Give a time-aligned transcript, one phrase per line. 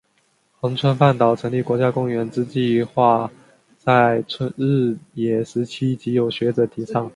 [0.59, 3.29] 恒春半岛成立国家公园之计画
[3.77, 4.23] 在
[4.57, 7.07] 日治时期即有学者提倡。